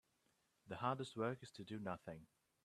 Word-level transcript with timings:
The 0.67 0.77
hardest 0.77 1.15
work 1.15 1.43
is 1.43 1.51
to 1.51 1.63
do 1.63 1.77
nothing. 1.77 2.25